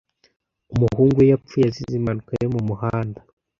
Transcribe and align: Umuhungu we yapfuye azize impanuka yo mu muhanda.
Umuhungu 0.73 1.15
we 1.19 1.25
yapfuye 1.31 1.63
azize 1.69 1.93
impanuka 1.97 2.31
yo 2.43 2.49
mu 2.55 2.61
muhanda. 2.67 3.19